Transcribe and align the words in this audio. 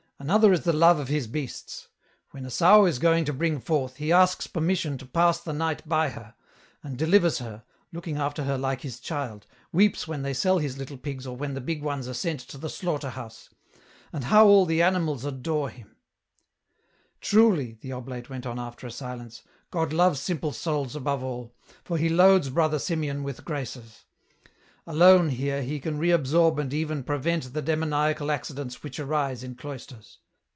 Another 0.21 0.53
is 0.53 0.61
the 0.61 0.71
love 0.71 0.99
of 0.99 1.07
his 1.07 1.25
beasts. 1.25 1.87
When 2.29 2.45
a 2.45 2.51
sow 2.51 2.85
is 2.85 2.99
going 2.99 3.25
to 3.25 3.33
bring 3.33 3.59
forth, 3.59 3.95
he 3.95 4.11
asks 4.11 4.45
permission 4.45 4.99
to 4.99 5.07
pass 5.07 5.39
the 5.39 5.51
night 5.51 5.81
by 5.89 6.09
her, 6.11 6.35
and 6.83 6.95
delivers 6.95 7.39
her, 7.39 7.63
looking 7.91 8.17
after 8.17 8.43
her 8.43 8.55
like 8.55 8.81
his 8.81 8.99
child, 8.99 9.47
weeps 9.73 10.07
when 10.07 10.21
they 10.21 10.35
sell 10.35 10.59
his 10.59 10.77
little 10.77 10.99
pigs 10.99 11.25
or 11.25 11.35
when 11.35 11.55
the 11.55 11.59
big 11.59 11.81
ones 11.81 12.07
are 12.07 12.13
sent 12.13 12.39
to 12.41 12.59
the 12.59 12.69
slaughter 12.69 13.09
house! 13.09 13.49
And 14.13 14.25
how 14.25 14.45
all 14.45 14.67
the 14.67 14.83
animals 14.83 15.25
adore 15.25 15.71
him!" 15.71 15.95
Q 17.21 17.29
226 17.31 17.33
EN 17.33 17.39
ROUTE." 17.39 17.77
Truly," 17.79 17.79
the 17.91 17.97
oblate 17.97 18.29
went 18.29 18.45
on, 18.45 18.59
after 18.59 18.85
a 18.85 18.91
silence," 18.91 19.41
God 19.71 19.91
loves 19.91 20.19
simple 20.19 20.51
souls 20.51 20.95
above 20.95 21.23
all, 21.23 21.55
for 21.83 21.97
he 21.97 22.09
loads 22.09 22.51
Brother 22.51 22.77
Simeon 22.77 23.23
with 23.23 23.43
graces. 23.43 24.05
Alone, 24.87 25.29
here, 25.29 25.61
he 25.61 25.79
can 25.79 25.99
reabsorb 25.99 26.57
and 26.57 26.73
even 26.73 27.03
prevent 27.03 27.53
the 27.53 27.61
demoniacal 27.61 28.31
accidents 28.31 28.81
which 28.81 28.99
arise 28.99 29.43
in 29.43 29.53
cloisters. 29.53 30.17